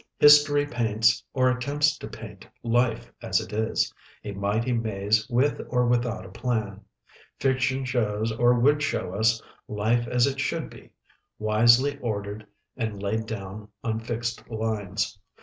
[0.17, 3.93] History paints or attempts to paint life as it is,
[4.23, 6.81] a mighty maze with or without a plan;
[7.39, 10.89] Fiction shows or would show us life as it should be,
[11.37, 15.19] wisely ordered and laid down on fixed lines.